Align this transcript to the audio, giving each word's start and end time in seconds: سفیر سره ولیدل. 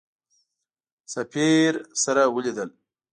سفیر 1.13 1.73
سره 2.03 2.23
ولیدل. 2.35 2.69